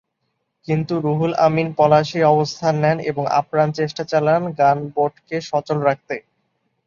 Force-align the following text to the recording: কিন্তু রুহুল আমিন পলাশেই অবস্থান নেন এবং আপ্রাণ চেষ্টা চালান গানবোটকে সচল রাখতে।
কিন্তু 0.67 0.93
রুহুল 0.99 1.33
আমিন 1.47 1.67
পলাশেই 1.77 2.25
অবস্থান 2.33 2.73
নেন 2.83 2.97
এবং 3.11 3.23
আপ্রাণ 3.39 3.69
চেষ্টা 3.79 4.03
চালান 4.11 4.41
গানবোটকে 4.59 5.37
সচল 5.49 5.77
রাখতে। 5.87 6.15